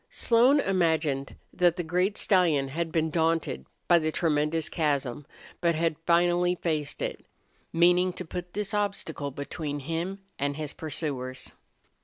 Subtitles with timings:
[0.09, 5.27] Slone imagined that the great stallion had been daunted by the tremendous chasm,
[5.59, 7.23] but had finally faced it,
[7.71, 11.51] meaning to put this obstacle between him and his pursuers.